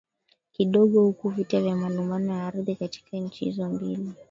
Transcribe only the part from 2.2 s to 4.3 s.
ya Ardhi kati nchi hizo mbili